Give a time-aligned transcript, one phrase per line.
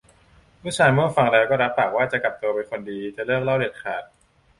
[0.61, 4.03] ลูกชายเมื่อฟังแล้วก็รับปากว่า จะกลับตัวเป็นคนดี จะเลิกเหล้าเด็ดขาด